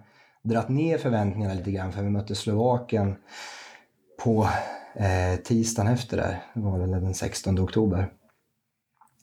[0.43, 3.17] dratt ner förväntningarna lite grann för vi mötte Slovakien
[4.25, 4.49] på
[4.95, 8.13] eh, tisdagen efter där, det var väl den 16 oktober.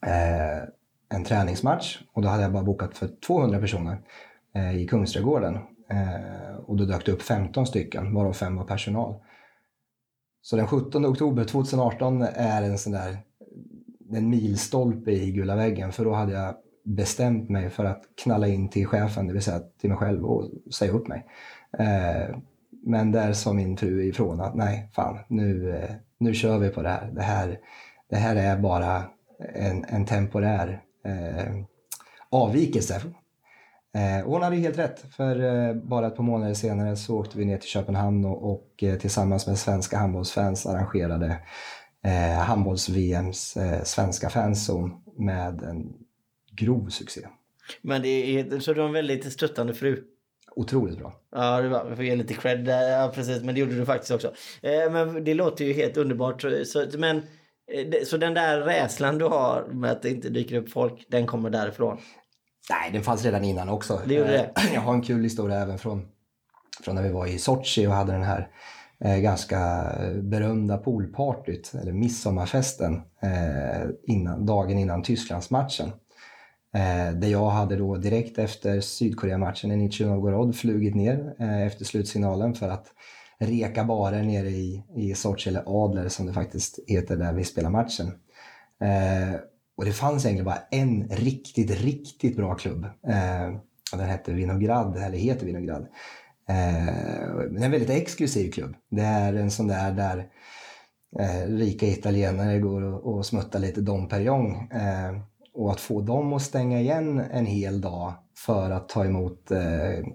[0.05, 0.63] Eh,
[1.09, 3.97] en träningsmatch och då hade jag bara bokat för 200 personer
[4.55, 5.55] eh, i Kungsträdgården.
[5.89, 9.15] Eh, och då dök det upp 15 stycken, varav fem var personal.
[10.41, 13.17] Så den 17 oktober 2018 är en sån där
[14.13, 18.69] en milstolpe i gula väggen för då hade jag bestämt mig för att knalla in
[18.69, 21.25] till chefen, det vill säga till mig själv och säga upp mig.
[21.79, 22.37] Eh,
[22.85, 26.81] men där sa min fru ifrån att nej, fan, nu, eh, nu kör vi på
[26.81, 27.11] det här.
[27.11, 27.59] Det här,
[28.09, 29.03] det här är bara
[29.53, 31.63] en, en temporär eh,
[32.29, 33.01] avvikelse.
[33.95, 37.19] Eh, och hon hade ju helt rätt, för eh, bara ett par månader senare så
[37.19, 41.37] åkte vi ner till Köpenhamn och, och eh, tillsammans med svenska handbollsfans arrangerade
[42.05, 45.93] eh, handbolls-VMs eh, svenska fanzon med en
[46.51, 47.27] grov succé.
[47.81, 50.03] Men det är, så du har en väldigt stöttande fru?
[50.55, 51.13] Otroligt bra.
[51.31, 52.67] Ja, det var, vi får ge lite cred.
[52.67, 53.43] Ja, precis.
[53.43, 54.33] Men det gjorde du faktiskt också.
[54.61, 56.45] Eh, men det låter ju helt underbart.
[56.65, 57.21] Så, men,
[58.05, 61.49] så den där rädslan du har med att det inte dyker upp folk, den kommer
[61.49, 61.97] därifrån?
[62.69, 64.01] Nej, den fanns redan innan också.
[64.05, 64.51] Det gjorde det?
[64.55, 66.07] Eh, Jag har en kul historia även från,
[66.83, 68.49] från när vi var i Sochi och hade den här
[68.99, 75.91] eh, ganska berömda poolpartyt, eller midsommarfesten, eh, innan, dagen innan Tysklandsmatchen.
[76.75, 81.85] Eh, där jag hade då direkt efter Sydkorea-matchen i Nizhny Novgorod flugit ner eh, efter
[81.85, 82.87] slutsignalen för att
[83.39, 87.69] reka barer nere i, i Sochi, eller Adler som det faktiskt heter där vi spelar
[87.69, 88.07] matchen.
[88.81, 89.39] Eh,
[89.77, 92.85] och det fanns egentligen bara en riktigt, riktigt bra klubb.
[93.07, 93.55] Eh,
[93.91, 95.87] och den hette Vinograd, eller heter Vinograd.
[96.49, 96.85] Eh,
[97.51, 98.75] det är en väldigt exklusiv klubb.
[98.89, 100.27] Det är en sån där där
[101.19, 104.51] eh, rika italienare går och, och smuttar lite Dom Perignon.
[104.71, 105.21] Eh,
[105.53, 110.05] och att få dem att stänga igen en hel dag för att ta emot eh,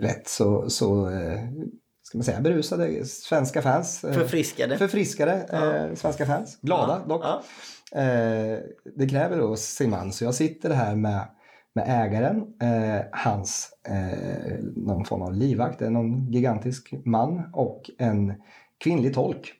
[0.00, 1.40] rätt så, så eh,
[2.08, 4.04] ska man säga, berusade svenska fans.
[4.04, 4.78] Eh, Förfriskade?
[4.78, 6.58] Förfriskade eh, svenska fans.
[6.62, 7.24] Glada dock.
[7.24, 7.42] Ja.
[8.00, 8.58] Eh,
[8.96, 10.12] det kräver då sin man.
[10.12, 11.28] Så jag sitter här med,
[11.74, 12.46] med ägaren,
[13.12, 13.70] hans
[14.76, 18.34] någon form av livvakt, någon gigantisk man och en
[18.84, 19.52] kvinnlig tolk.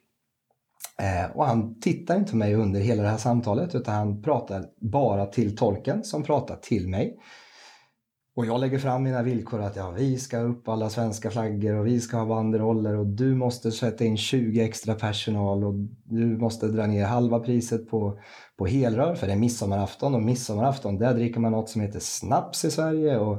[1.33, 5.25] Och han tittar inte på mig under hela det här samtalet utan han pratar bara
[5.25, 7.17] till tolken som pratar till mig.
[8.39, 11.87] Och jag lägger fram mina villkor att ja, vi ska upp alla svenska flaggor och
[11.87, 15.73] vi ska ha banderoller och du måste sätta in 20 extra personal och
[16.03, 18.19] du måste dra ner halva priset på,
[18.57, 22.65] på helrör för det är midsommarafton och midsommarafton där dricker man något som heter snaps
[22.65, 23.17] i Sverige.
[23.17, 23.35] Och,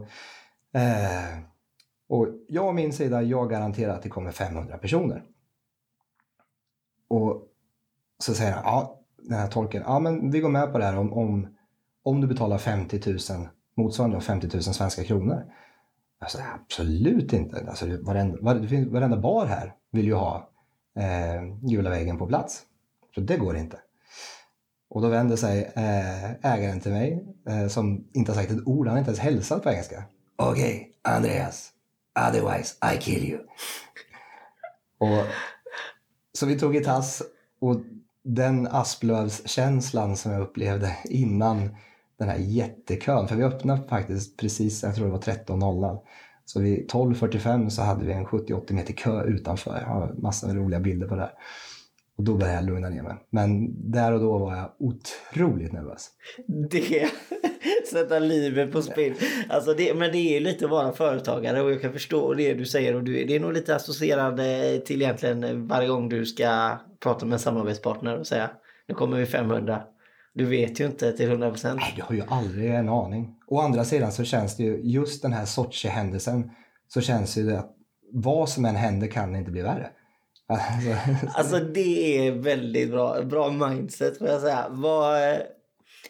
[0.75, 1.39] eh,
[2.09, 5.23] och jag och min sida, jag garanterar att det kommer 500 personer.
[7.09, 7.43] Och
[8.23, 10.99] så säger han, ja, den här tolken, ja men vi går med på det här
[10.99, 11.49] om, om,
[12.03, 13.19] om du betalar 50 000
[13.83, 15.45] motsvarande 50 000 svenska kronor.
[16.21, 17.65] Alltså, absolut inte.
[17.69, 18.39] Alltså, varenda,
[18.91, 20.51] varenda bar här vill ju ha
[20.97, 22.63] eh, gula väggen på plats.
[23.15, 23.79] Så det går inte.
[24.91, 28.87] Och då vänder sig eh, ägaren till mig eh, som inte har sagt ett ord,
[28.87, 30.05] han har inte ens hälsat på engelska.
[30.37, 31.73] Okej, Andreas.
[32.29, 33.41] Otherwise I kill you.
[34.99, 35.27] och,
[36.33, 37.23] så vi tog i tass
[37.61, 37.81] och
[38.23, 41.77] den Asplövskänslan som jag upplevde innan
[42.21, 45.99] den här jättekön, för vi öppnade faktiskt precis, jag tror det var 13.00.
[46.45, 49.79] Så vid 12.45 så hade vi en 70-80 meter kö utanför.
[49.81, 51.33] Jag har massor med roliga bilder på det här.
[52.17, 53.15] Och då började jag lugna ner mig.
[53.31, 56.11] Men där och då var jag otroligt nervös.
[56.71, 57.11] Det
[57.91, 59.15] sätta livet på spel.
[59.49, 62.67] Alltså det, men det är lite att vara företagare och jag kan förstå det du
[62.67, 67.27] säger och du, det är nog lite associerande till egentligen varje gång du ska prata
[67.27, 68.51] med en samarbetspartner och säga
[68.89, 69.83] nu kommer vi 500.
[70.35, 71.81] Du vet ju inte till 100 procent.
[71.81, 73.37] Nej, du har ju aldrig en aning.
[73.47, 76.51] Å andra sidan så känns det ju, just den här Sochi-händelsen,
[76.89, 77.77] så känns ju det att
[78.13, 79.91] vad som än händer kan inte bli värre.
[80.49, 80.91] Alltså,
[81.39, 84.67] Alltså det är väldigt bra, bra mindset får jag säga.
[84.71, 85.37] Vad,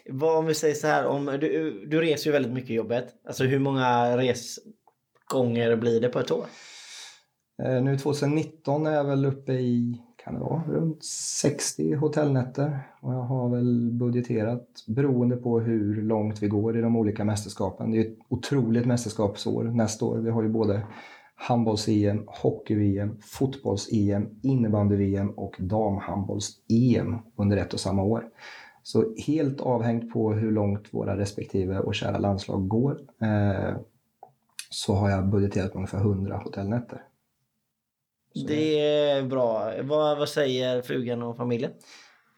[0.09, 3.07] vad om vi säger så här, om du, du reser ju väldigt mycket i jobbet.
[3.27, 6.45] Alltså hur många resgånger blir det på ett år?
[7.63, 12.79] Eh, Nu 2019 är jag väl uppe i, kan det vara, runt 60 hotellnätter.
[12.99, 17.91] Och jag har väl budgeterat beroende på hur långt vi går i de olika mästerskapen.
[17.91, 20.17] Det är ett otroligt mästerskapsår nästa år.
[20.17, 20.83] Vi har ju både
[21.35, 28.25] handbolls-EM, hockey-VM, fotbolls-EM, innebandy-VM och damhandbolls-EM under ett och samma år.
[28.83, 33.75] Så helt avhängt på hur långt våra respektive och kära landslag går eh,
[34.69, 37.01] så har jag budgeterat på ungefär 100 hotellnätter.
[38.33, 39.73] Det är bra.
[39.81, 41.71] Vad, vad säger frugan och familjen?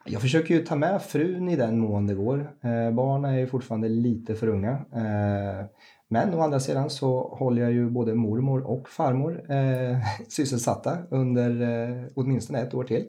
[0.06, 2.39] Jag försöker ju ta med frun i den mån det går.
[2.63, 4.71] Eh, barnen är ju fortfarande lite för unga.
[4.71, 5.65] Eh,
[6.08, 11.62] men å andra sidan så håller jag ju både mormor och farmor eh, sysselsatta under
[11.62, 13.06] eh, åtminstone ett år till.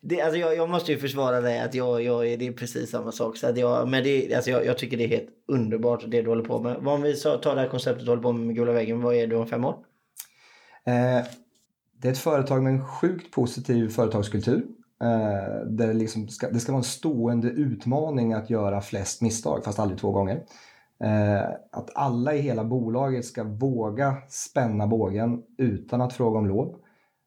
[0.00, 3.12] Det, alltså jag, jag måste ju försvara dig att jag, jag, det är precis samma
[3.12, 3.36] sak.
[3.36, 6.28] Så att jag, men det, alltså jag, jag tycker det är helt underbart det du
[6.28, 6.76] håller på med.
[6.80, 9.00] Vad Om vi så, tar det här konceptet du håller på med med Gula väggen,
[9.02, 9.76] vad är du om fem år?
[10.86, 11.26] Eh,
[12.00, 14.66] det är ett företag med en sjukt positiv företagskultur.
[15.02, 19.64] Eh, där det, liksom ska, det ska vara en stående utmaning att göra flest misstag,
[19.64, 20.42] fast aldrig två gånger.
[21.04, 26.76] Eh, att alla i hela bolaget ska våga spänna bågen utan att fråga om lov.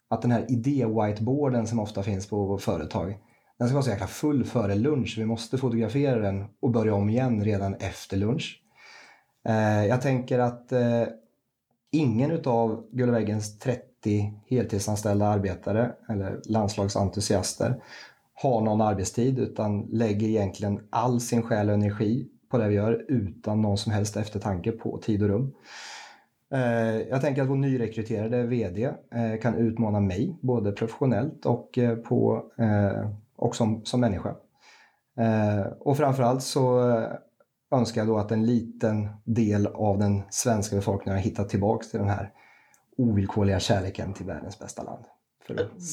[0.09, 3.17] Att den här idé-whiteboarden som ofta finns på företag,
[3.59, 5.15] den ska vara så jäkla full före lunch.
[5.17, 8.63] Vi måste fotografera den och börja om igen redan efter lunch.
[9.47, 11.03] Eh, jag tänker att eh,
[11.91, 13.88] ingen utav Gula väggens 30
[14.49, 17.81] heltidsanställda arbetare eller landslagsentusiaster
[18.33, 23.05] har någon arbetstid utan lägger egentligen all sin själ och energi på det vi gör
[23.07, 25.53] utan någon som helst eftertanke på tid och rum.
[26.53, 31.95] Eh, jag tänker att vår nyrekryterade VD eh, kan utmana mig både professionellt och, eh,
[31.95, 32.43] på,
[33.35, 34.35] och som, som människa.
[35.79, 36.79] Och framförallt så
[37.71, 41.99] önskar jag då att en liten del av den svenska befolkningen har hittat tillbaka till
[41.99, 42.31] den här
[42.99, 45.03] ovillkorliga kärleken till världens bästa land.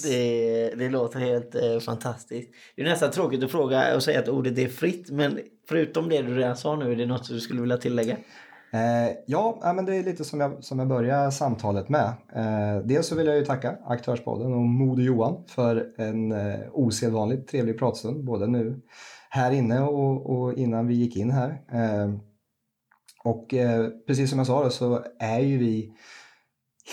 [0.04, 2.50] Det, det låter helt eh, fantastiskt.
[2.76, 5.38] Det är nästan tråkigt att fråga och säga att ordet är fritt, men
[5.68, 8.16] förutom det du redan sa nu, är det något du skulle vilja tillägga?
[8.72, 12.12] Eh, ja, men det är lite som jag, som jag började samtalet med.
[12.34, 17.48] Eh, dels så vill jag ju tacka Aktörspodden och Moder Johan för en eh, osedvanligt
[17.48, 18.80] trevlig pratstund, både nu
[19.30, 21.50] här inne och, och innan vi gick in här.
[21.72, 22.14] Eh,
[23.24, 25.92] och eh, precis som jag sa då, så är ju vi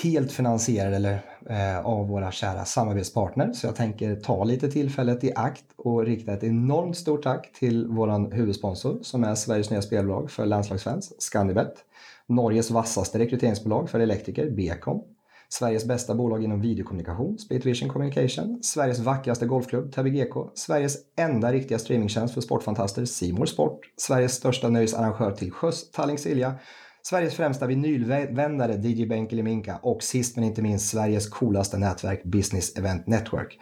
[0.04, 3.54] helt finansierade eller, eh, av våra kära samarbetspartner.
[3.54, 7.88] Så jag tänker ta lite tillfället i akt och rikta ett enormt stort tack till
[7.88, 11.74] vår huvudsponsor som är Sveriges nya spelbolag för landslagsfans, Scandibet.
[12.28, 15.02] Norges vassaste rekryteringsbolag för elektriker, Becom.
[15.50, 18.64] Sveriges bästa bolag inom videokommunikation, Split Vision Communication.
[18.64, 20.36] Sveriges vackraste golfklubb, Täby GK.
[20.56, 23.80] Sveriges enda riktiga streamingtjänst för sportfantaster, Simor Sport.
[23.98, 26.56] Sveriges största nöjesarrangör till sjöss, Tallink Silja
[27.06, 32.78] Sveriges främsta vinylvändare DJ Benke Liminka och sist men inte minst Sveriges coolaste nätverk Business
[32.78, 33.60] Event Network.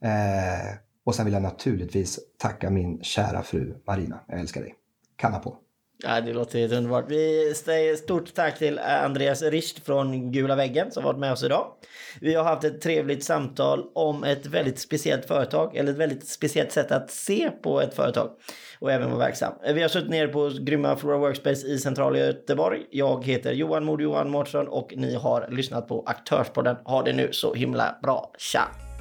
[0.00, 4.20] Eh, och sen vill jag naturligtvis tacka min kära fru Marina.
[4.28, 4.74] Jag älskar dig.
[5.16, 5.56] Kanna på.
[6.04, 7.04] Ja, det låter helt underbart.
[7.08, 11.66] Vi säger stort tack till Andreas Richt från Gula väggen som varit med oss idag.
[12.20, 16.72] Vi har haft ett trevligt samtal om ett väldigt speciellt företag, eller ett väldigt speciellt
[16.72, 18.30] sätt att se på ett företag
[18.78, 19.52] och även vara verksam.
[19.74, 22.80] Vi har suttit ner på grymma Flora Workspace i centrala Göteborg.
[22.90, 26.76] Jag heter Johan Mod Johan Mårtsson och ni har lyssnat på Aktörspodden.
[26.84, 28.32] Ha det nu så himla bra.
[28.38, 28.91] Tja!